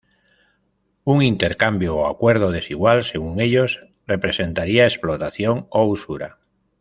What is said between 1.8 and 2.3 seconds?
o